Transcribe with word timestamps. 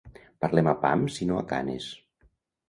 Parlem 0.45 0.69
a 0.71 0.73
pams 0.85 1.19
i 1.27 1.27
no 1.33 1.37
a 1.43 1.45
canes. 1.53 1.91